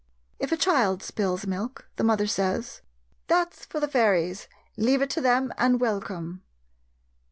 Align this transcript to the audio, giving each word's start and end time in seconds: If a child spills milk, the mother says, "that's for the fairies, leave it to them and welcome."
If 0.39 0.51
a 0.51 0.57
child 0.57 1.03
spills 1.03 1.45
milk, 1.45 1.87
the 1.97 2.03
mother 2.03 2.25
says, 2.25 2.81
"that's 3.27 3.65
for 3.65 3.79
the 3.79 3.87
fairies, 3.87 4.47
leave 4.75 4.99
it 5.03 5.11
to 5.11 5.21
them 5.21 5.53
and 5.59 5.79
welcome." 5.79 6.41